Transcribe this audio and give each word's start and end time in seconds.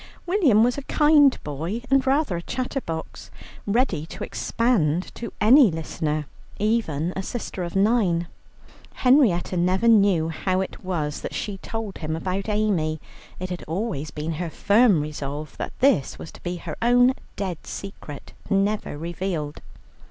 William 0.25 0.63
was 0.63 0.79
a 0.79 0.89
kind 0.89 1.37
boy 1.43 1.83
and 1.91 2.07
rather 2.07 2.35
a 2.35 2.41
chatterbox, 2.41 3.29
ready 3.67 4.03
to 4.07 4.23
expand 4.23 5.13
to 5.13 5.31
any 5.39 5.69
listener, 5.69 6.25
even 6.57 7.13
a 7.15 7.21
sister 7.21 7.61
of 7.63 7.75
nine. 7.75 8.25
Henrietta 8.95 9.55
never 9.55 9.87
knew 9.87 10.29
how 10.29 10.59
it 10.59 10.83
was 10.83 11.21
that 11.21 11.35
she 11.35 11.59
told 11.59 11.99
him 11.99 12.15
about 12.15 12.49
Amy. 12.49 12.99
It 13.39 13.51
had 13.51 13.63
always 13.67 14.09
been 14.09 14.31
her 14.41 14.49
firm 14.49 15.01
resolve 15.01 15.55
that 15.59 15.71
this 15.81 16.17
was 16.17 16.31
to 16.31 16.41
be 16.41 16.55
her 16.55 16.75
own 16.81 17.13
dead 17.35 17.67
secret, 17.67 18.33
never 18.49 18.97
revealed. 18.97 19.61